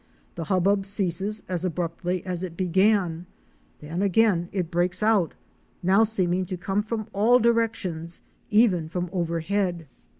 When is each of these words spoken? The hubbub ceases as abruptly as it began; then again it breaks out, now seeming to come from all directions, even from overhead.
The 0.33 0.45
hubbub 0.45 0.83
ceases 0.87 1.43
as 1.47 1.63
abruptly 1.63 2.25
as 2.25 2.41
it 2.41 2.57
began; 2.57 3.27
then 3.81 4.01
again 4.01 4.49
it 4.51 4.71
breaks 4.71 5.03
out, 5.03 5.35
now 5.83 6.01
seeming 6.01 6.43
to 6.45 6.57
come 6.57 6.81
from 6.81 7.05
all 7.13 7.37
directions, 7.37 8.21
even 8.49 8.89
from 8.89 9.11
overhead. 9.13 9.87